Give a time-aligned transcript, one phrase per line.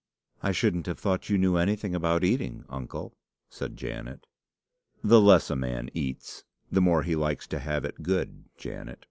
[0.41, 3.13] "I shouldn't have thought you knew anything about eating, uncle,"
[3.51, 4.25] said Janet.
[5.03, 8.97] "The less a man eats, the more he likes to have it good, Janet.